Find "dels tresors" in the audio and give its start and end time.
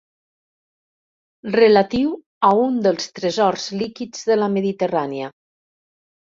2.87-3.69